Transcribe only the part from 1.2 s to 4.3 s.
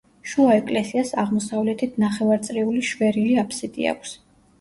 აღმოსავლეთით ნახევარწრიული შვერილი აფსიდი აქვს.